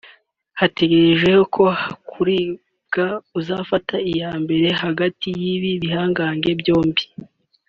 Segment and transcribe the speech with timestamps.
[0.59, 3.05] hategerejwe kkurebwa
[3.39, 7.03] uzafata iya mbere hagati y’ibi bihangange byombi